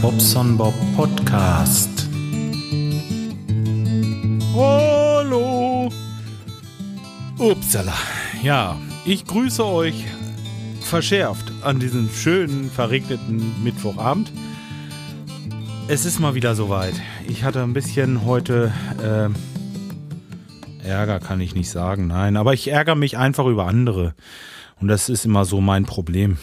Bobson 0.00 0.56
Bob 0.56 0.74
Podcast. 0.96 2.08
Hallo. 4.54 5.90
Upsala. 7.38 7.92
Ja, 8.42 8.78
ich 9.04 9.26
grüße 9.26 9.64
euch 9.64 10.06
verschärft 10.80 11.52
an 11.62 11.80
diesem 11.80 12.08
schönen, 12.08 12.70
verregneten 12.70 13.62
Mittwochabend. 13.62 14.32
Es 15.88 16.04
ist 16.06 16.18
mal 16.18 16.34
wieder 16.34 16.54
soweit. 16.54 16.94
Ich 17.28 17.44
hatte 17.44 17.62
ein 17.62 17.74
bisschen 17.74 18.24
heute 18.24 18.72
äh, 19.02 19.28
Ärger, 20.88 21.20
kann 21.20 21.40
ich 21.40 21.54
nicht 21.54 21.70
sagen, 21.70 22.06
nein, 22.06 22.36
aber 22.36 22.54
ich 22.54 22.68
ärgere 22.68 22.94
mich 22.94 23.18
einfach 23.18 23.46
über 23.46 23.66
andere. 23.66 24.14
Und 24.80 24.88
das 24.88 25.08
ist 25.08 25.24
immer 25.24 25.44
so 25.44 25.60
mein 25.60 25.84
Problem. 25.84 26.38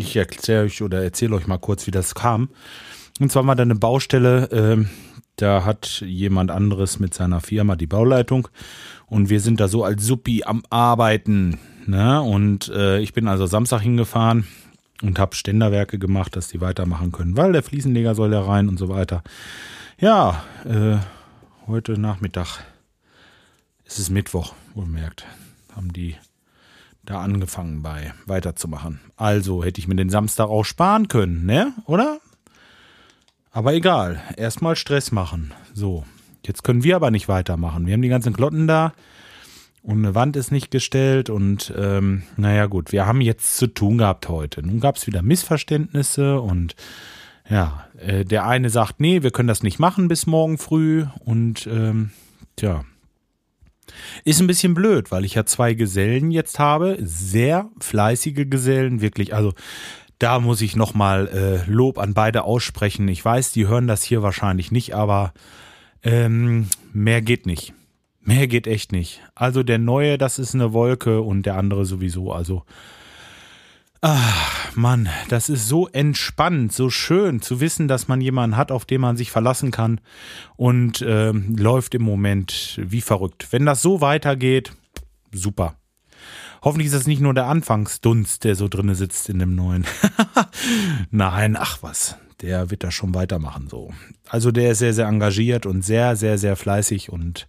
Ich 0.00 0.16
erkläre 0.16 0.64
euch 0.64 0.80
oder 0.80 1.02
erzähle 1.02 1.36
euch 1.36 1.46
mal 1.46 1.58
kurz, 1.58 1.86
wie 1.86 1.90
das 1.90 2.14
kam. 2.14 2.48
Und 3.20 3.30
zwar 3.30 3.46
war 3.46 3.54
da 3.54 3.64
eine 3.64 3.74
Baustelle, 3.74 4.50
äh, 4.50 4.86
da 5.36 5.66
hat 5.66 6.02
jemand 6.06 6.50
anderes 6.50 6.98
mit 6.98 7.12
seiner 7.12 7.40
Firma 7.40 7.76
die 7.76 7.86
Bauleitung 7.86 8.48
und 9.06 9.28
wir 9.28 9.40
sind 9.40 9.60
da 9.60 9.68
so 9.68 9.84
als 9.84 10.02
Suppi 10.02 10.42
am 10.44 10.62
Arbeiten. 10.70 11.58
Ne? 11.84 12.22
Und 12.22 12.68
äh, 12.68 13.00
ich 13.00 13.12
bin 13.12 13.28
also 13.28 13.44
Samstag 13.44 13.82
hingefahren 13.82 14.46
und 15.02 15.18
habe 15.18 15.36
Ständerwerke 15.36 15.98
gemacht, 15.98 16.34
dass 16.34 16.48
die 16.48 16.62
weitermachen 16.62 17.12
können, 17.12 17.36
weil 17.36 17.52
der 17.52 17.62
Fliesenleger 17.62 18.14
soll 18.14 18.32
ja 18.32 18.40
rein 18.40 18.70
und 18.70 18.78
so 18.78 18.88
weiter. 18.88 19.22
Ja, 19.98 20.42
äh, 20.64 20.96
heute 21.66 21.98
Nachmittag 22.00 22.64
ist 23.84 23.98
es 23.98 24.08
Mittwoch, 24.08 24.54
wohlmerkt, 24.74 25.26
haben 25.76 25.92
die 25.92 26.16
da 27.04 27.20
angefangen 27.20 27.82
bei 27.82 28.12
weiterzumachen. 28.26 29.00
Also 29.16 29.64
hätte 29.64 29.80
ich 29.80 29.88
mir 29.88 29.96
den 29.96 30.10
Samstag 30.10 30.48
auch 30.48 30.64
sparen 30.64 31.08
können, 31.08 31.46
ne? 31.46 31.72
Oder? 31.86 32.20
Aber 33.52 33.74
egal, 33.74 34.20
erstmal 34.36 34.76
Stress 34.76 35.10
machen. 35.10 35.52
So, 35.74 36.04
jetzt 36.46 36.62
können 36.62 36.84
wir 36.84 36.96
aber 36.96 37.10
nicht 37.10 37.28
weitermachen. 37.28 37.86
Wir 37.86 37.94
haben 37.94 38.02
die 38.02 38.08
ganzen 38.08 38.32
Klotten 38.32 38.66
da 38.66 38.92
und 39.82 39.98
eine 39.98 40.14
Wand 40.14 40.36
ist 40.36 40.52
nicht 40.52 40.70
gestellt 40.70 41.30
und 41.30 41.72
ähm, 41.76 42.22
naja 42.36 42.66
gut, 42.66 42.92
wir 42.92 43.06
haben 43.06 43.20
jetzt 43.20 43.56
zu 43.56 43.66
tun 43.66 43.98
gehabt 43.98 44.28
heute. 44.28 44.62
Nun 44.62 44.80
gab 44.80 44.96
es 44.96 45.06
wieder 45.06 45.22
Missverständnisse 45.22 46.40
und 46.40 46.76
ja, 47.48 47.86
äh, 47.98 48.24
der 48.24 48.46
eine 48.46 48.70
sagt, 48.70 49.00
nee, 49.00 49.22
wir 49.22 49.30
können 49.30 49.48
das 49.48 49.62
nicht 49.62 49.78
machen 49.78 50.08
bis 50.08 50.26
morgen 50.26 50.58
früh 50.58 51.06
und 51.24 51.66
ähm, 51.66 52.10
tja, 52.56 52.84
ist 54.24 54.40
ein 54.40 54.46
bisschen 54.46 54.74
blöd, 54.74 55.10
weil 55.10 55.24
ich 55.24 55.34
ja 55.34 55.44
zwei 55.44 55.74
Gesellen 55.74 56.30
jetzt 56.30 56.58
habe, 56.58 56.98
sehr 57.00 57.70
fleißige 57.80 58.48
Gesellen, 58.48 59.00
wirklich. 59.00 59.34
Also 59.34 59.52
da 60.18 60.38
muss 60.38 60.60
ich 60.60 60.76
nochmal 60.76 61.28
äh, 61.28 61.70
Lob 61.70 61.98
an 61.98 62.14
beide 62.14 62.44
aussprechen. 62.44 63.08
Ich 63.08 63.24
weiß, 63.24 63.52
die 63.52 63.66
hören 63.66 63.86
das 63.86 64.02
hier 64.02 64.22
wahrscheinlich 64.22 64.70
nicht, 64.70 64.94
aber 64.94 65.32
ähm, 66.02 66.68
mehr 66.92 67.22
geht 67.22 67.46
nicht. 67.46 67.72
Mehr 68.22 68.46
geht 68.46 68.66
echt 68.66 68.92
nicht. 68.92 69.22
Also 69.34 69.62
der 69.62 69.78
neue, 69.78 70.18
das 70.18 70.38
ist 70.38 70.54
eine 70.54 70.72
Wolke 70.74 71.22
und 71.22 71.46
der 71.46 71.56
andere 71.56 71.86
sowieso. 71.86 72.32
Also 72.32 72.64
Ach, 74.02 74.74
Mann, 74.76 75.10
das 75.28 75.50
ist 75.50 75.68
so 75.68 75.86
entspannend, 75.86 76.72
so 76.72 76.88
schön 76.88 77.42
zu 77.42 77.60
wissen, 77.60 77.86
dass 77.86 78.08
man 78.08 78.22
jemanden 78.22 78.56
hat, 78.56 78.72
auf 78.72 78.86
den 78.86 79.02
man 79.02 79.18
sich 79.18 79.30
verlassen 79.30 79.70
kann 79.70 80.00
und 80.56 81.02
äh, 81.02 81.32
läuft 81.32 81.94
im 81.94 82.02
Moment 82.02 82.80
wie 82.82 83.02
verrückt. 83.02 83.48
Wenn 83.50 83.66
das 83.66 83.82
so 83.82 84.00
weitergeht, 84.00 84.72
super. 85.32 85.74
Hoffentlich 86.62 86.86
ist 86.86 86.94
das 86.94 87.06
nicht 87.06 87.20
nur 87.20 87.34
der 87.34 87.46
Anfangsdunst, 87.46 88.44
der 88.44 88.54
so 88.54 88.68
drinne 88.68 88.94
sitzt 88.94 89.28
in 89.28 89.38
dem 89.38 89.54
neuen. 89.54 89.86
Nein, 91.10 91.56
ach 91.58 91.82
was, 91.82 92.16
der 92.40 92.70
wird 92.70 92.84
das 92.84 92.94
schon 92.94 93.14
weitermachen 93.14 93.68
so. 93.68 93.92
Also 94.28 94.50
der 94.50 94.72
ist 94.72 94.78
sehr, 94.78 94.94
sehr 94.94 95.08
engagiert 95.08 95.66
und 95.66 95.82
sehr, 95.82 96.16
sehr, 96.16 96.38
sehr 96.38 96.56
fleißig 96.56 97.10
und 97.10 97.48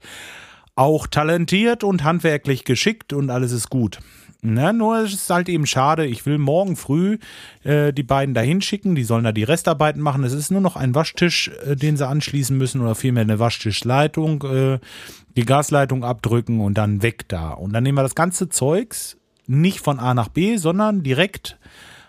auch 0.76 1.08
talentiert 1.08 1.86
und 1.86 2.04
handwerklich 2.04 2.66
geschickt 2.66 3.14
und 3.14 3.30
alles 3.30 3.54
ist 3.54 3.70
gut. 3.70 4.00
Na, 4.44 4.74
nur 4.74 4.98
es 4.98 5.14
ist 5.14 5.30
halt 5.30 5.50
eben 5.50 5.68
schade. 5.68 6.06
Ich 6.06 6.26
will 6.26 6.40
morgen 6.40 6.76
früh 6.76 7.20
äh, 7.64 7.94
die 7.94 8.04
beiden 8.04 8.34
dahin 8.34 8.62
schicken. 8.62 8.96
Die 8.96 9.04
sollen 9.04 9.24
da 9.24 9.32
die 9.32 9.44
Restarbeiten 9.44 10.02
machen. 10.02 10.24
Es 10.24 10.34
ist 10.34 10.50
nur 10.50 10.62
noch 10.62 10.76
ein 10.76 10.96
Waschtisch, 10.96 11.52
äh, 11.64 11.76
den 11.76 11.96
sie 11.96 12.08
anschließen 12.08 12.58
müssen 12.58 12.82
oder 12.82 12.96
vielmehr 12.96 13.22
eine 13.22 13.38
Waschtischleitung, 13.38 14.44
äh, 14.44 14.80
die 15.38 15.46
Gasleitung 15.46 16.04
abdrücken 16.04 16.60
und 16.60 16.78
dann 16.78 17.04
weg 17.04 17.28
da. 17.28 17.52
Und 17.52 17.74
dann 17.74 17.84
nehmen 17.84 18.00
wir 18.00 18.04
das 18.04 18.16
ganze 18.16 18.50
Zeugs 18.50 19.18
nicht 19.46 19.80
von 19.80 20.00
A 20.00 20.16
nach 20.16 20.30
B, 20.30 20.58
sondern 20.58 21.04
direkt 21.04 21.60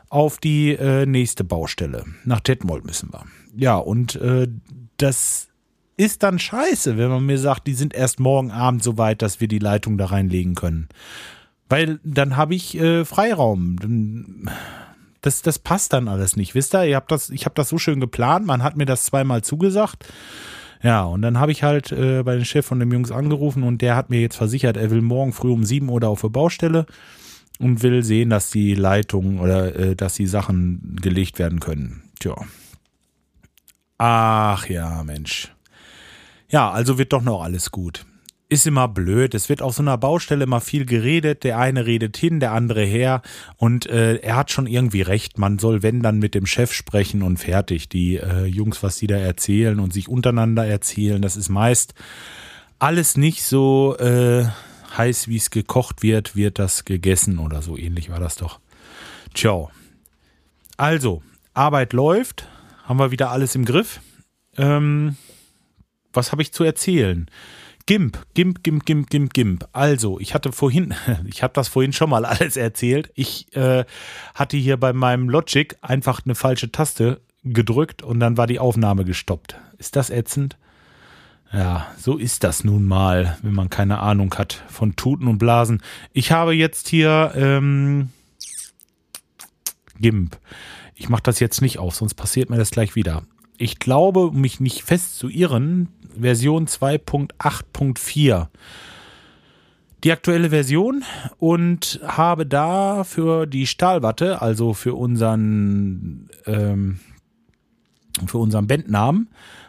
auf 0.08 0.38
die 0.38 0.72
äh, 0.72 1.04
nächste 1.04 1.44
Baustelle. 1.44 2.04
Nach 2.24 2.40
Detmold 2.40 2.86
müssen 2.86 3.12
wir. 3.12 3.24
Ja, 3.54 3.76
und 3.76 4.14
äh, 4.16 4.48
das 4.96 5.48
ist 5.98 6.22
dann 6.22 6.38
scheiße, 6.38 6.96
wenn 6.96 7.10
man 7.10 7.26
mir 7.26 7.38
sagt, 7.38 7.66
die 7.66 7.74
sind 7.74 7.94
erst 7.94 8.20
morgen 8.20 8.50
Abend 8.50 8.82
so 8.82 8.96
weit, 8.96 9.20
dass 9.20 9.40
wir 9.40 9.48
die 9.48 9.58
Leitung 9.58 9.98
da 9.98 10.06
reinlegen 10.06 10.54
können. 10.54 10.88
Weil 11.72 12.00
dann 12.04 12.36
habe 12.36 12.54
ich 12.54 12.78
äh, 12.78 13.06
Freiraum. 13.06 14.46
Das, 15.22 15.40
das 15.40 15.58
passt 15.58 15.94
dann 15.94 16.06
alles 16.06 16.36
nicht. 16.36 16.54
Wisst 16.54 16.74
ihr, 16.74 16.84
ihr 16.84 16.96
habt 16.96 17.10
das, 17.10 17.30
ich 17.30 17.46
habe 17.46 17.54
das 17.54 17.70
so 17.70 17.78
schön 17.78 17.98
geplant, 17.98 18.44
man 18.44 18.62
hat 18.62 18.76
mir 18.76 18.84
das 18.84 19.06
zweimal 19.06 19.40
zugesagt. 19.40 20.04
Ja, 20.82 21.04
und 21.04 21.22
dann 21.22 21.40
habe 21.40 21.50
ich 21.50 21.62
halt 21.62 21.90
äh, 21.90 22.22
bei 22.24 22.34
dem 22.34 22.44
Chef 22.44 22.66
von 22.66 22.78
dem 22.78 22.92
Jungs 22.92 23.10
angerufen 23.10 23.62
und 23.62 23.80
der 23.80 23.96
hat 23.96 24.10
mir 24.10 24.20
jetzt 24.20 24.36
versichert, 24.36 24.76
er 24.76 24.90
will 24.90 25.00
morgen 25.00 25.32
früh 25.32 25.50
um 25.50 25.64
7 25.64 25.88
Uhr 25.88 26.06
auf 26.06 26.20
der 26.20 26.28
Baustelle 26.28 26.84
und 27.58 27.82
will 27.82 28.02
sehen, 28.02 28.28
dass 28.28 28.50
die 28.50 28.74
Leitungen 28.74 29.40
oder 29.40 29.74
äh, 29.74 29.96
dass 29.96 30.12
die 30.12 30.26
Sachen 30.26 30.98
gelegt 31.00 31.38
werden 31.38 31.58
können. 31.58 32.02
Tja. 32.20 32.36
Ach 33.96 34.68
ja, 34.68 35.02
Mensch. 35.04 35.50
Ja, 36.50 36.70
also 36.70 36.98
wird 36.98 37.14
doch 37.14 37.22
noch 37.22 37.42
alles 37.42 37.70
gut 37.70 38.04
ist 38.52 38.66
immer 38.66 38.86
blöd. 38.86 39.34
Es 39.34 39.48
wird 39.48 39.62
auf 39.62 39.74
so 39.74 39.82
einer 39.82 39.96
Baustelle 39.96 40.44
immer 40.44 40.60
viel 40.60 40.84
geredet. 40.84 41.42
Der 41.42 41.58
eine 41.58 41.86
redet 41.86 42.16
hin, 42.16 42.38
der 42.38 42.52
andere 42.52 42.84
her. 42.84 43.22
Und 43.56 43.86
äh, 43.86 44.16
er 44.16 44.36
hat 44.36 44.50
schon 44.50 44.66
irgendwie 44.66 45.02
recht. 45.02 45.38
Man 45.38 45.58
soll, 45.58 45.82
wenn, 45.82 46.02
dann 46.02 46.18
mit 46.18 46.34
dem 46.34 46.46
Chef 46.46 46.72
sprechen 46.72 47.22
und 47.22 47.38
fertig. 47.38 47.88
Die 47.88 48.16
äh, 48.16 48.44
Jungs, 48.44 48.82
was 48.82 48.96
die 48.96 49.06
da 49.06 49.16
erzählen 49.16 49.80
und 49.80 49.92
sich 49.92 50.08
untereinander 50.08 50.66
erzählen, 50.66 51.22
das 51.22 51.36
ist 51.36 51.48
meist 51.48 51.94
alles 52.82 53.16
nicht 53.16 53.44
so 53.44 53.96
äh, 53.98 54.44
heiß, 54.98 55.28
wie 55.28 55.36
es 55.36 55.50
gekocht 55.50 56.02
wird, 56.02 56.34
wird 56.34 56.58
das 56.58 56.84
gegessen 56.84 57.38
oder 57.38 57.62
so 57.62 57.78
ähnlich 57.78 58.10
war 58.10 58.18
das 58.18 58.34
doch. 58.34 58.58
Ciao. 59.34 59.70
Also, 60.76 61.22
Arbeit 61.54 61.92
läuft. 61.92 62.48
Haben 62.82 62.98
wir 62.98 63.12
wieder 63.12 63.30
alles 63.30 63.54
im 63.54 63.64
Griff. 63.64 64.00
Ähm, 64.56 65.16
was 66.12 66.32
habe 66.32 66.42
ich 66.42 66.52
zu 66.52 66.64
erzählen? 66.64 67.30
GIMP, 67.86 68.18
GIMP, 68.34 68.62
GIMP, 68.62 68.84
GIMP, 68.84 69.10
GIMP, 69.10 69.32
GIMP. 69.34 69.68
Also, 69.72 70.20
ich 70.20 70.34
hatte 70.34 70.52
vorhin, 70.52 70.94
ich 71.26 71.42
habe 71.42 71.52
das 71.54 71.68
vorhin 71.68 71.92
schon 71.92 72.10
mal 72.10 72.24
alles 72.26 72.56
erzählt. 72.56 73.10
Ich 73.14 73.54
äh, 73.56 73.84
hatte 74.34 74.56
hier 74.56 74.76
bei 74.76 74.92
meinem 74.92 75.28
Logic 75.28 75.76
einfach 75.82 76.20
eine 76.24 76.34
falsche 76.34 76.70
Taste 76.70 77.20
gedrückt 77.44 78.02
und 78.02 78.20
dann 78.20 78.36
war 78.36 78.46
die 78.46 78.58
Aufnahme 78.58 79.04
gestoppt. 79.04 79.56
Ist 79.78 79.96
das 79.96 80.10
ätzend? 80.10 80.56
Ja, 81.52 81.86
so 81.98 82.16
ist 82.16 82.44
das 82.44 82.64
nun 82.64 82.86
mal, 82.86 83.36
wenn 83.42 83.52
man 83.52 83.68
keine 83.68 83.98
Ahnung 83.98 84.34
hat 84.36 84.62
von 84.68 84.96
Tuten 84.96 85.28
und 85.28 85.38
Blasen. 85.38 85.82
Ich 86.12 86.32
habe 86.32 86.54
jetzt 86.54 86.88
hier 86.88 87.32
ähm, 87.34 88.08
GIMP. 90.00 90.38
Ich 90.94 91.08
mache 91.08 91.22
das 91.22 91.40
jetzt 91.40 91.60
nicht 91.60 91.78
auf, 91.78 91.94
sonst 91.94 92.14
passiert 92.14 92.48
mir 92.48 92.56
das 92.56 92.70
gleich 92.70 92.94
wieder. 92.94 93.22
Ich 93.62 93.78
glaube, 93.78 94.26
um 94.26 94.40
mich 94.40 94.58
nicht 94.58 94.82
fest 94.82 95.18
zu 95.20 95.28
irren, 95.28 95.86
Version 96.18 96.66
2.8.4 96.66 98.48
die 100.02 100.10
aktuelle 100.10 100.50
Version 100.50 101.04
und 101.38 102.00
habe 102.04 102.44
da 102.44 103.04
für 103.04 103.46
die 103.46 103.68
Stahlwatte, 103.68 104.42
also 104.42 104.74
für 104.74 104.94
unseren, 104.94 106.28
ähm, 106.44 106.98
für 108.26 108.38
unseren 108.38 108.66
Bandnamen, 108.66 109.28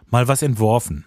mal 0.10 0.28
was 0.28 0.42
entworfen. 0.42 1.06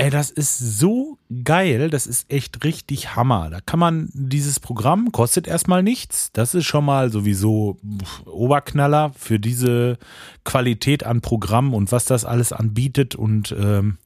Ey, 0.00 0.10
das 0.10 0.30
ist 0.30 0.56
so 0.58 1.18
geil, 1.42 1.90
das 1.90 2.06
ist 2.06 2.30
echt 2.30 2.62
richtig 2.62 3.16
Hammer. 3.16 3.50
Da 3.50 3.60
kann 3.60 3.80
man 3.80 4.10
dieses 4.14 4.60
Programm, 4.60 5.10
kostet 5.10 5.48
erstmal 5.48 5.82
nichts. 5.82 6.30
Das 6.30 6.54
ist 6.54 6.66
schon 6.66 6.84
mal 6.84 7.10
sowieso 7.10 7.80
Oberknaller 8.24 9.10
für 9.18 9.40
diese 9.40 9.98
Qualität 10.44 11.04
an 11.04 11.20
Programm 11.20 11.74
und 11.74 11.90
was 11.90 12.04
das 12.04 12.24
alles 12.24 12.52
anbietet. 12.52 13.16
Und 13.16 13.52
ähm, 13.58 13.98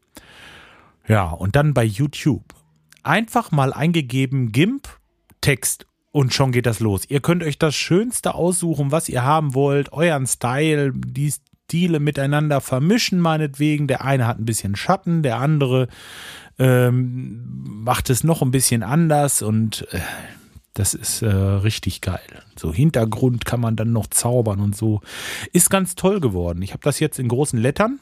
ja, 1.07 1.29
und 1.29 1.57
dann 1.57 1.75
bei 1.75 1.85
YouTube. 1.85 2.55
Einfach 3.03 3.51
mal 3.51 3.75
eingegeben 3.75 4.51
GIMP, 4.51 4.89
Text 5.43 5.85
und 6.11 6.33
schon 6.33 6.53
geht 6.53 6.65
das 6.65 6.81
los. 6.81 7.03
Ihr 7.07 7.21
könnt 7.21 7.43
euch 7.43 7.59
das 7.59 7.75
Schönste 7.75 8.35
aussuchen, 8.35 8.93
was 8.93 9.11
ihr 9.11 9.25
haben 9.25 9.53
wollt, 9.53 9.93
euren 9.93 10.27
Style, 10.27 10.95
die 10.95 11.35
Stile 11.73 12.01
miteinander 12.01 12.61
vermischen, 12.61 13.19
meinetwegen. 13.19 13.87
Der 13.87 14.05
eine 14.05 14.27
hat 14.27 14.39
ein 14.39 14.45
bisschen 14.45 14.77
Schatten, 14.77 15.23
der 15.23 15.39
andere 15.39 15.89
ähm, 16.59 17.45
macht 17.83 18.11
es 18.11 18.25
noch 18.25 18.43
ein 18.43 18.51
bisschen 18.51 18.83
anders 18.83 19.41
und 19.41 19.89
äh, 19.93 20.01
Das 20.75 20.93
ist 20.93 21.23
äh, 21.23 21.29
richtig 21.29 22.03
geil. 22.03 22.21
So 22.59 22.75
Hintergrund 22.75 23.47
kann 23.47 23.61
man 23.61 23.75
dann 23.75 23.91
noch 23.91 24.07
zaubern 24.09 24.61
und 24.61 24.77
so. 24.77 25.01
Ist 25.55 25.71
ganz 25.71 25.95
toll 25.95 26.21
geworden. 26.21 26.61
Ich 26.61 26.73
habe 26.73 26.83
das 26.83 27.01
jetzt 27.01 27.19
in 27.19 27.29
großen 27.29 27.59
Lettern 27.59 28.01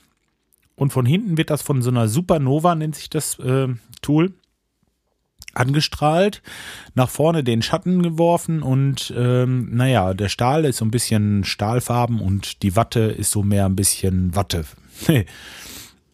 und 0.74 0.92
von 0.92 1.06
hinten 1.06 1.38
wird 1.38 1.50
das 1.50 1.62
von 1.62 1.80
so 1.80 1.90
einer 1.90 2.08
Supernova, 2.08 2.74
nennt 2.74 2.96
sich 2.96 3.08
das 3.08 3.38
äh, 3.38 3.68
Tool, 4.02 4.32
angestrahlt, 5.54 6.42
nach 6.94 7.08
vorne 7.08 7.42
den 7.42 7.62
Schatten 7.62 8.02
geworfen 8.02 8.62
und 8.62 9.12
ähm, 9.16 9.68
naja, 9.72 10.14
der 10.14 10.28
Stahl 10.28 10.64
ist 10.64 10.78
so 10.78 10.84
ein 10.84 10.90
bisschen 10.90 11.44
Stahlfarben 11.44 12.20
und 12.20 12.62
die 12.62 12.76
Watte 12.76 13.00
ist 13.00 13.30
so 13.30 13.42
mehr 13.42 13.66
ein 13.66 13.76
bisschen 13.76 14.34
Watte. 14.36 14.64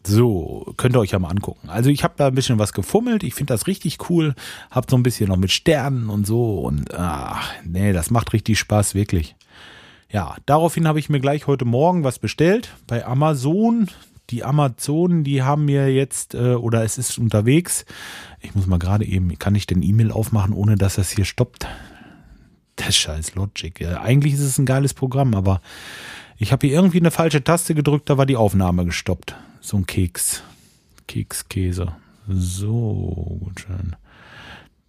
so, 0.03 0.73
könnt 0.77 0.95
ihr 0.95 0.99
euch 0.99 1.11
ja 1.11 1.19
mal 1.19 1.29
angucken. 1.29 1.69
Also 1.69 1.89
ich 1.89 2.03
habe 2.03 2.15
da 2.17 2.27
ein 2.27 2.35
bisschen 2.35 2.59
was 2.59 2.73
gefummelt, 2.73 3.23
ich 3.23 3.35
finde 3.35 3.53
das 3.53 3.67
richtig 3.67 4.09
cool, 4.09 4.33
hab 4.71 4.89
so 4.89 4.97
ein 4.97 5.03
bisschen 5.03 5.29
noch 5.29 5.37
mit 5.37 5.51
Sternen 5.51 6.09
und 6.09 6.25
so 6.25 6.59
und 6.59 6.93
ach, 6.93 7.51
nee, 7.63 7.93
das 7.93 8.09
macht 8.09 8.33
richtig 8.33 8.57
Spaß, 8.57 8.95
wirklich. 8.95 9.35
Ja, 10.09 10.37
daraufhin 10.45 10.87
habe 10.87 10.99
ich 10.99 11.09
mir 11.09 11.19
gleich 11.19 11.47
heute 11.47 11.65
Morgen 11.65 12.03
was 12.03 12.17
bestellt 12.17 12.73
bei 12.87 13.05
Amazon 13.05 13.89
die 14.29 14.43
Amazonen, 14.43 15.23
die 15.23 15.43
haben 15.43 15.65
mir 15.65 15.93
jetzt, 15.93 16.33
äh, 16.35 16.55
oder 16.55 16.83
es 16.83 16.97
ist 16.97 17.17
unterwegs, 17.17 17.85
ich 18.41 18.55
muss 18.55 18.67
mal 18.67 18.79
gerade 18.79 19.05
eben, 19.05 19.37
kann 19.39 19.55
ich 19.55 19.67
den 19.67 19.81
E-Mail 19.81 20.11
aufmachen, 20.11 20.53
ohne 20.53 20.75
dass 20.75 20.95
das 20.95 21.11
hier 21.11 21.25
stoppt? 21.25 21.67
Das 22.75 22.95
scheiß 22.95 23.35
Logic. 23.35 23.79
Ja, 23.79 24.01
eigentlich 24.01 24.33
ist 24.33 24.41
es 24.41 24.57
ein 24.57 24.65
geiles 24.65 24.93
Programm, 24.93 25.33
aber 25.33 25.61
ich 26.37 26.51
habe 26.51 26.67
hier 26.67 26.75
irgendwie 26.75 26.99
eine 26.99 27.11
falsche 27.11 27.43
Taste 27.43 27.73
gedrückt, 27.73 28.09
da 28.09 28.17
war 28.17 28.25
die 28.25 28.35
Aufnahme 28.35 28.85
gestoppt. 28.85 29.35
So 29.61 29.77
ein 29.77 29.87
Keks. 29.87 30.43
Kekskäse. 31.07 31.93
So, 32.27 33.39
gut 33.39 33.61
schön. 33.61 33.95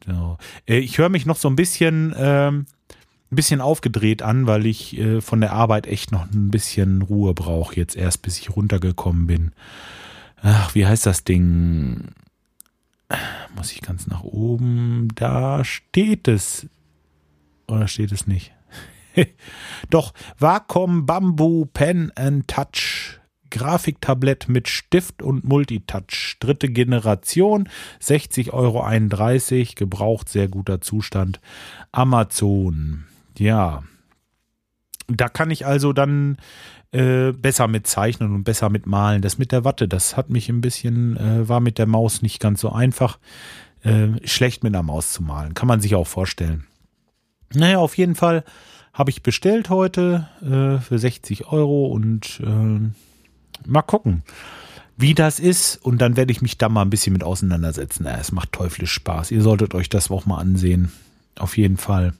So. 0.04 0.36
Äh, 0.66 0.78
ich 0.78 0.98
höre 0.98 1.08
mich 1.08 1.26
noch 1.26 1.36
so 1.36 1.48
ein 1.48 1.56
bisschen 1.56 2.14
ähm, 2.16 2.66
ein 3.30 3.36
bisschen 3.36 3.60
aufgedreht 3.60 4.22
an, 4.22 4.46
weil 4.46 4.66
ich 4.66 4.96
äh, 4.98 5.20
von 5.20 5.40
der 5.40 5.52
Arbeit 5.52 5.86
echt 5.86 6.12
noch 6.12 6.30
ein 6.30 6.50
bisschen 6.50 7.02
Ruhe 7.02 7.34
brauche, 7.34 7.76
jetzt 7.76 7.96
erst 7.96 8.22
bis 8.22 8.38
ich 8.38 8.56
runtergekommen 8.56 9.26
bin. 9.26 9.52
Ach, 10.42 10.74
wie 10.74 10.86
heißt 10.86 11.06
das 11.06 11.24
Ding? 11.24 12.12
Muss 13.56 13.72
ich 13.72 13.82
ganz 13.82 14.06
nach 14.06 14.22
oben? 14.22 15.08
Da 15.14 15.64
steht 15.64 16.28
es. 16.28 16.66
Oder 17.66 17.88
steht 17.88 18.12
es 18.12 18.26
nicht? 18.26 18.52
Doch, 19.90 20.14
Wacom 20.38 21.06
Bamboo 21.06 21.66
Pen 21.66 22.12
and 22.14 22.48
Touch. 22.48 23.18
Grafiktablett 23.50 24.48
mit 24.48 24.68
Stift 24.68 25.22
und 25.22 25.44
Multitouch. 25.44 26.36
Dritte 26.38 26.68
Generation, 26.68 27.68
60,31 28.02 28.52
Euro, 28.52 29.74
gebraucht, 29.74 30.28
sehr 30.28 30.48
guter 30.48 30.82
Zustand. 30.82 31.40
Amazon. 31.90 33.07
Ja. 33.38 33.82
Da 35.06 35.28
kann 35.28 35.50
ich 35.50 35.64
also 35.64 35.92
dann 35.92 36.36
äh, 36.92 37.32
besser 37.32 37.68
mit 37.68 37.86
zeichnen 37.86 38.34
und 38.34 38.44
besser 38.44 38.70
mit 38.70 38.86
malen. 38.86 39.22
Das 39.22 39.38
mit 39.38 39.52
der 39.52 39.64
Watte, 39.64 39.88
das 39.88 40.16
hat 40.16 40.30
mich 40.30 40.48
ein 40.48 40.60
bisschen, 40.60 41.16
äh, 41.16 41.48
war 41.48 41.60
mit 41.60 41.78
der 41.78 41.86
Maus 41.86 42.22
nicht 42.22 42.40
ganz 42.40 42.60
so 42.60 42.70
einfach. 42.70 43.18
Äh, 43.82 44.26
schlecht 44.26 44.64
mit 44.64 44.74
der 44.74 44.82
Maus 44.82 45.12
zu 45.12 45.22
malen. 45.22 45.54
Kann 45.54 45.68
man 45.68 45.80
sich 45.80 45.94
auch 45.94 46.06
vorstellen. 46.06 46.66
Naja, 47.54 47.78
auf 47.78 47.96
jeden 47.96 48.14
Fall 48.14 48.44
habe 48.92 49.10
ich 49.10 49.22
bestellt 49.22 49.70
heute 49.70 50.28
äh, 50.42 50.80
für 50.80 50.98
60 50.98 51.46
Euro 51.46 51.86
und 51.86 52.40
äh, 52.44 52.90
mal 53.68 53.82
gucken, 53.82 54.22
wie 54.96 55.14
das 55.14 55.38
ist. 55.38 55.76
Und 55.76 55.98
dann 55.98 56.16
werde 56.16 56.32
ich 56.32 56.42
mich 56.42 56.58
da 56.58 56.68
mal 56.68 56.82
ein 56.82 56.90
bisschen 56.90 57.12
mit 57.12 57.22
auseinandersetzen. 57.22 58.04
Ja, 58.04 58.18
es 58.18 58.32
macht 58.32 58.52
teuflisch 58.52 58.92
Spaß. 58.92 59.30
Ihr 59.30 59.42
solltet 59.42 59.74
euch 59.74 59.88
das 59.88 60.10
auch 60.10 60.26
mal 60.26 60.38
ansehen. 60.38 60.90
Auf 61.38 61.56
jeden 61.56 61.76
Fall. 61.76 62.14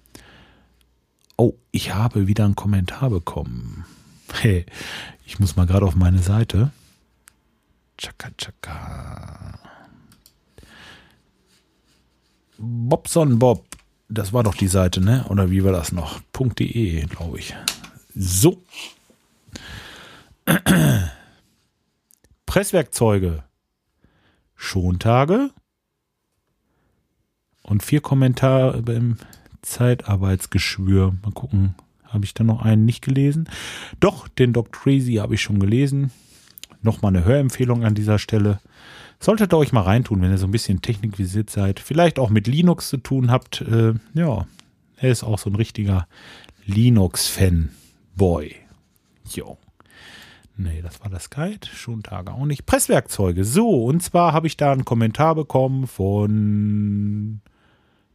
Oh, 1.40 1.54
ich 1.70 1.94
habe 1.94 2.26
wieder 2.26 2.44
einen 2.44 2.56
Kommentar 2.56 3.10
bekommen. 3.10 3.84
Hey, 4.32 4.66
ich 5.24 5.38
muss 5.38 5.54
mal 5.54 5.66
gerade 5.66 5.86
auf 5.86 5.94
meine 5.94 6.18
Seite. 6.18 6.72
Chaka 7.96 8.30
chaka. 8.36 9.56
Bobson 12.58 13.38
Bob. 13.38 13.64
Das 14.08 14.32
war 14.32 14.42
doch 14.42 14.56
die 14.56 14.66
Seite, 14.66 15.00
ne? 15.00 15.26
Oder 15.28 15.48
wie 15.48 15.62
war 15.62 15.70
das 15.70 15.92
noch? 15.92 16.20
.de, 16.58 17.06
glaube 17.06 17.38
ich. 17.38 17.54
So. 18.16 18.60
Presswerkzeuge. 22.46 23.44
Schontage. 24.56 25.50
Und 27.62 27.84
vier 27.84 28.00
Kommentare 28.00 28.82
im 28.92 29.18
Zeitarbeitsgeschwür. 29.62 31.14
Mal 31.22 31.32
gucken, 31.32 31.74
habe 32.04 32.24
ich 32.24 32.34
da 32.34 32.44
noch 32.44 32.62
einen 32.62 32.84
nicht 32.84 33.04
gelesen? 33.04 33.48
Doch, 34.00 34.28
den 34.28 34.52
Doc 34.52 34.72
Crazy 34.72 35.14
habe 35.14 35.34
ich 35.34 35.42
schon 35.42 35.58
gelesen. 35.58 36.10
Nochmal 36.82 37.14
eine 37.14 37.24
Hörempfehlung 37.24 37.84
an 37.84 37.94
dieser 37.94 38.18
Stelle. 38.18 38.60
Solltet 39.20 39.52
ihr 39.52 39.58
euch 39.58 39.72
mal 39.72 39.82
reintun, 39.82 40.22
wenn 40.22 40.30
ihr 40.30 40.38
so 40.38 40.46
ein 40.46 40.52
bisschen 40.52 40.80
technikvisiert 40.80 41.50
seid. 41.50 41.80
Vielleicht 41.80 42.18
auch 42.18 42.30
mit 42.30 42.46
Linux 42.46 42.88
zu 42.88 42.98
tun 42.98 43.30
habt. 43.30 43.62
Äh, 43.62 43.94
ja, 44.14 44.46
er 44.96 45.10
ist 45.10 45.24
auch 45.24 45.38
so 45.38 45.50
ein 45.50 45.56
richtiger 45.56 46.06
Linux-Fan-Boy. 46.66 48.54
Jo. 49.34 49.58
Nee, 50.56 50.82
das 50.82 51.00
war 51.00 51.10
das 51.10 51.30
Guide. 51.30 51.66
Schon 51.72 52.02
Tage 52.02 52.32
auch 52.32 52.44
nicht. 52.44 52.66
Presswerkzeuge. 52.66 53.44
So, 53.44 53.84
und 53.84 54.02
zwar 54.02 54.32
habe 54.32 54.46
ich 54.46 54.56
da 54.56 54.72
einen 54.72 54.84
Kommentar 54.84 55.34
bekommen 55.34 55.86
von 55.86 57.40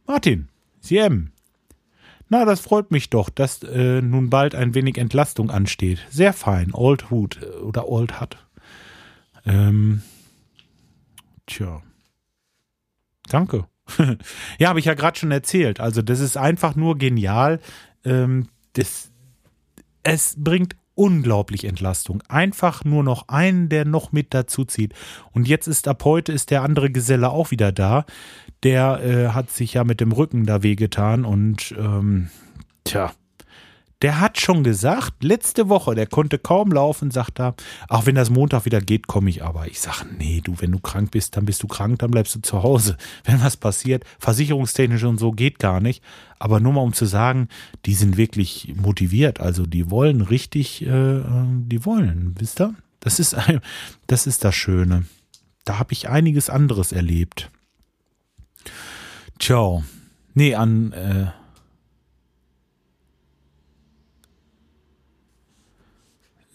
Martin. 0.06 0.48
CM. 0.80 1.30
Na, 2.34 2.44
das 2.44 2.58
freut 2.58 2.90
mich 2.90 3.10
doch, 3.10 3.30
dass 3.30 3.62
äh, 3.62 4.02
nun 4.02 4.28
bald 4.28 4.56
ein 4.56 4.74
wenig 4.74 4.98
Entlastung 4.98 5.52
ansteht. 5.52 6.04
Sehr 6.10 6.32
fein. 6.32 6.74
Old 6.74 7.12
Hood 7.12 7.40
äh, 7.40 7.58
oder 7.58 7.88
Old 7.88 8.20
Hut. 8.20 8.36
Ähm, 9.46 10.02
tja. 11.46 11.80
Danke. 13.28 13.68
ja, 14.58 14.68
habe 14.68 14.80
ich 14.80 14.86
ja 14.86 14.94
gerade 14.94 15.16
schon 15.16 15.30
erzählt. 15.30 15.78
Also, 15.78 16.02
das 16.02 16.18
ist 16.18 16.36
einfach 16.36 16.74
nur 16.74 16.98
genial. 16.98 17.60
Ähm, 18.04 18.48
das, 18.72 19.12
es 20.02 20.34
bringt 20.36 20.74
unglaublich 20.94 21.64
Entlastung. 21.64 22.22
Einfach 22.28 22.84
nur 22.84 23.02
noch 23.02 23.28
einen, 23.28 23.68
der 23.68 23.84
noch 23.84 24.12
mit 24.12 24.32
dazu 24.32 24.64
zieht. 24.64 24.94
Und 25.32 25.48
jetzt 25.48 25.66
ist 25.66 25.88
ab 25.88 26.04
heute 26.04 26.32
ist 26.32 26.50
der 26.50 26.62
andere 26.62 26.90
Geselle 26.90 27.30
auch 27.30 27.50
wieder 27.50 27.72
da 27.72 28.04
der 28.64 29.00
äh, 29.04 29.28
hat 29.28 29.50
sich 29.50 29.74
ja 29.74 29.84
mit 29.84 30.00
dem 30.00 30.10
Rücken 30.10 30.46
da 30.46 30.62
wehgetan 30.62 31.24
und 31.24 31.74
ähm, 31.78 32.30
tja, 32.84 33.12
der 34.04 34.20
hat 34.20 34.38
schon 34.38 34.64
gesagt, 34.64 35.24
letzte 35.24 35.70
Woche, 35.70 35.94
der 35.94 36.06
konnte 36.06 36.38
kaum 36.38 36.70
laufen, 36.72 37.10
sagt 37.10 37.40
er, 37.40 37.54
auch 37.88 38.04
wenn 38.04 38.16
das 38.16 38.28
Montag 38.28 38.66
wieder 38.66 38.82
geht, 38.82 39.06
komme 39.06 39.30
ich 39.30 39.42
aber. 39.42 39.66
Ich 39.66 39.80
sage, 39.80 40.04
nee, 40.18 40.42
du, 40.44 40.56
wenn 40.58 40.72
du 40.72 40.78
krank 40.78 41.10
bist, 41.10 41.38
dann 41.38 41.46
bist 41.46 41.62
du 41.62 41.68
krank, 41.68 42.00
dann 42.00 42.10
bleibst 42.10 42.34
du 42.34 42.40
zu 42.40 42.62
Hause. 42.62 42.98
Wenn 43.24 43.40
was 43.40 43.56
passiert, 43.56 44.04
versicherungstechnisch 44.18 45.04
und 45.04 45.16
so 45.16 45.32
geht 45.32 45.58
gar 45.58 45.80
nicht. 45.80 46.02
Aber 46.38 46.60
nur 46.60 46.74
mal 46.74 46.82
um 46.82 46.92
zu 46.92 47.06
sagen, 47.06 47.48
die 47.86 47.94
sind 47.94 48.18
wirklich 48.18 48.74
motiviert, 48.76 49.40
also 49.40 49.64
die 49.64 49.90
wollen 49.90 50.20
richtig, 50.20 50.84
äh, 50.84 51.22
die 51.62 51.86
wollen, 51.86 52.34
wisst 52.38 52.60
ihr? 52.60 52.74
Das 53.00 53.18
ist, 53.18 53.34
das 54.06 54.26
ist 54.26 54.44
das 54.44 54.54
Schöne. 54.54 55.06
Da 55.64 55.78
habe 55.78 55.94
ich 55.94 56.10
einiges 56.10 56.50
anderes 56.50 56.92
erlebt. 56.92 57.50
Ciao. 59.38 59.82
Nee, 60.34 60.56
an 60.56 60.92
äh, 60.92 61.28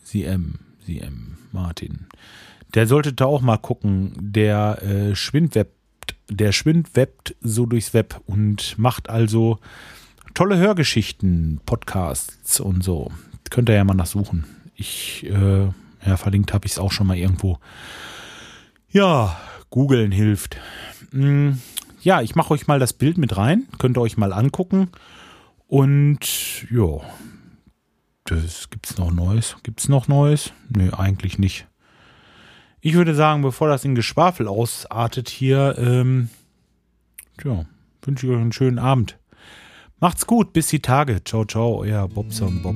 CM, 0.09 0.55
CM, 0.83 1.37
Martin. 1.51 2.07
Der 2.73 2.87
sollte 2.87 3.13
da 3.13 3.25
auch 3.25 3.41
mal 3.41 3.57
gucken. 3.57 4.13
Der 4.19 4.81
äh, 4.81 5.15
schwindwebt, 5.15 5.75
der 6.27 6.51
schwindwebt 6.51 7.35
so 7.41 7.67
durchs 7.67 7.93
Web 7.93 8.19
und 8.25 8.75
macht 8.79 9.07
also 9.07 9.59
tolle 10.33 10.57
Hörgeschichten, 10.57 11.61
Podcasts 11.63 12.59
und 12.59 12.83
so. 12.83 13.11
Könnt 13.51 13.69
ihr 13.69 13.75
ja 13.75 13.83
mal 13.83 13.93
nachsuchen. 13.93 14.45
Ich, 14.73 15.27
äh, 15.27 15.67
ja, 16.05 16.17
verlinkt 16.17 16.53
habe 16.53 16.65
ich 16.65 16.71
es 16.71 16.79
auch 16.79 16.91
schon 16.91 17.05
mal 17.05 17.17
irgendwo. 17.17 17.59
Ja, 18.89 19.39
googeln 19.69 20.11
hilft. 20.11 20.57
Hm, 21.11 21.59
ja, 22.01 22.21
ich 22.23 22.33
mache 22.33 22.55
euch 22.55 22.65
mal 22.65 22.79
das 22.79 22.93
Bild 22.93 23.19
mit 23.19 23.37
rein. 23.37 23.67
Könnt 23.77 23.95
ihr 23.95 24.01
euch 24.01 24.17
mal 24.17 24.33
angucken. 24.33 24.89
Und 25.67 26.65
ja, 26.71 26.99
das 28.35 28.69
gibt's 28.69 28.97
noch 28.97 29.11
Neues. 29.11 29.55
Gibt's 29.63 29.89
noch 29.89 30.07
Neues? 30.07 30.51
Nö, 30.69 30.91
eigentlich 30.91 31.39
nicht. 31.39 31.67
Ich 32.81 32.93
würde 32.93 33.13
sagen, 33.13 33.41
bevor 33.41 33.67
das 33.67 33.83
in 33.83 33.95
Geschwafel 33.95 34.47
ausartet 34.47 35.29
hier, 35.29 35.75
ähm, 35.77 36.29
ja, 37.43 37.65
wünsche 38.03 38.25
ich 38.25 38.31
euch 38.31 38.39
einen 38.39 38.53
schönen 38.53 38.79
Abend. 38.79 39.17
Macht's 39.99 40.25
gut, 40.25 40.53
bis 40.53 40.67
die 40.67 40.81
Tage. 40.81 41.23
Ciao, 41.23 41.43
ciao, 41.43 41.79
euer 41.79 42.07
Bobson 42.07 42.61
Bob. 42.61 42.75